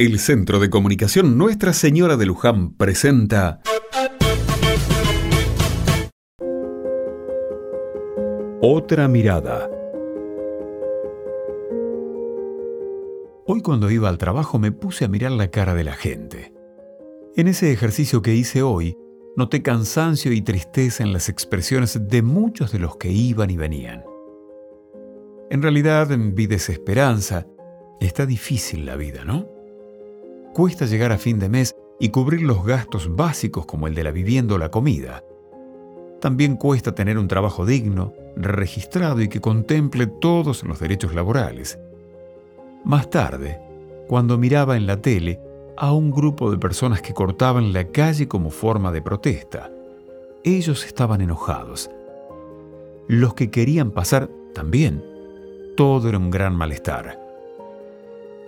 [0.00, 3.60] El Centro de Comunicación Nuestra Señora de Luján presenta
[8.62, 9.68] Otra mirada.
[13.44, 16.54] Hoy cuando iba al trabajo me puse a mirar la cara de la gente.
[17.34, 18.96] En ese ejercicio que hice hoy,
[19.36, 24.04] noté cansancio y tristeza en las expresiones de muchos de los que iban y venían.
[25.50, 27.48] En realidad vi desesperanza.
[27.98, 29.57] Está difícil la vida, ¿no?
[30.58, 34.10] Cuesta llegar a fin de mes y cubrir los gastos básicos como el de la
[34.10, 35.22] vivienda o la comida.
[36.20, 41.78] También cuesta tener un trabajo digno, registrado y que contemple todos los derechos laborales.
[42.84, 43.60] Más tarde,
[44.08, 45.40] cuando miraba en la tele
[45.76, 49.70] a un grupo de personas que cortaban la calle como forma de protesta,
[50.42, 51.88] ellos estaban enojados.
[53.06, 55.04] Los que querían pasar también
[55.76, 57.16] todo era un gran malestar.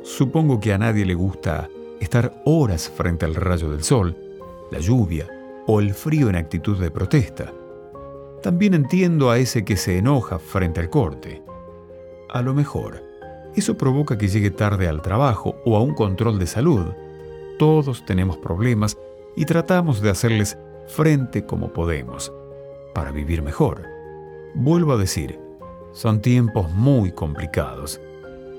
[0.03, 1.69] Supongo que a nadie le gusta
[2.01, 4.17] estar horas frente al rayo del sol,
[4.71, 5.29] la lluvia
[5.67, 7.53] o el frío en actitud de protesta.
[8.43, 11.43] También entiendo a ese que se enoja frente al corte.
[12.31, 13.05] A lo mejor,
[13.55, 16.87] eso provoca que llegue tarde al trabajo o a un control de salud.
[17.59, 18.97] Todos tenemos problemas
[19.37, 20.57] y tratamos de hacerles
[20.87, 22.33] frente como podemos,
[22.95, 23.83] para vivir mejor.
[24.55, 25.39] Vuelvo a decir,
[25.93, 28.01] son tiempos muy complicados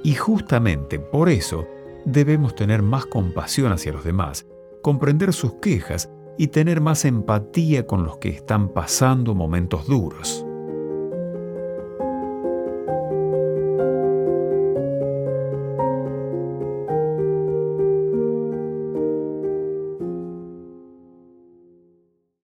[0.04, 1.66] y justamente por eso
[2.06, 4.46] debemos tener más compasión hacia los demás,
[4.82, 10.46] comprender sus quejas y tener más empatía con los que están pasando momentos duros.